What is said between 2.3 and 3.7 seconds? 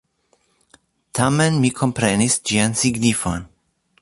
ĝian signifon.